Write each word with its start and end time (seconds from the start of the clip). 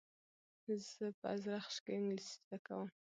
زه 0.91 1.05
په 1.19 1.25
ازرخش 1.35 1.75
کښي 1.85 1.91
انګلېسي 1.97 2.35
زده 2.43 2.57
کوم. 2.65 2.87